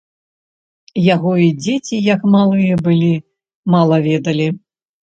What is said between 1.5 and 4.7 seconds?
дзеці, як малыя былі, мала ведалі.